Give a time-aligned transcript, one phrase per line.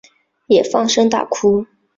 [0.47, 1.63] 也放声大哭